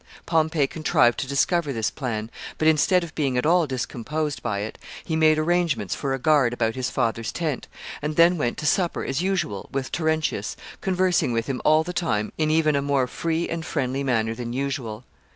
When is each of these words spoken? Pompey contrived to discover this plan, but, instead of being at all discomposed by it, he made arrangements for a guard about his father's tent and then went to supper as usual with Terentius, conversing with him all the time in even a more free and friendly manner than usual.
Pompey 0.25 0.65
contrived 0.65 1.19
to 1.19 1.27
discover 1.27 1.71
this 1.71 1.91
plan, 1.91 2.31
but, 2.57 2.67
instead 2.67 3.03
of 3.03 3.13
being 3.13 3.37
at 3.37 3.45
all 3.45 3.67
discomposed 3.67 4.41
by 4.41 4.61
it, 4.61 4.79
he 5.05 5.15
made 5.15 5.37
arrangements 5.37 5.93
for 5.93 6.15
a 6.15 6.17
guard 6.17 6.53
about 6.53 6.73
his 6.73 6.89
father's 6.89 7.31
tent 7.31 7.67
and 8.01 8.15
then 8.15 8.35
went 8.39 8.57
to 8.57 8.65
supper 8.65 9.05
as 9.05 9.21
usual 9.21 9.69
with 9.71 9.91
Terentius, 9.91 10.57
conversing 10.81 11.33
with 11.33 11.45
him 11.45 11.61
all 11.63 11.83
the 11.83 11.93
time 11.93 12.33
in 12.39 12.49
even 12.49 12.75
a 12.75 12.81
more 12.81 13.05
free 13.05 13.47
and 13.47 13.63
friendly 13.63 14.03
manner 14.03 14.33
than 14.33 14.53
usual. 14.53 15.03